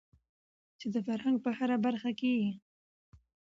[0.79, 2.49] چې د فرهنګ په هره برخه کې يې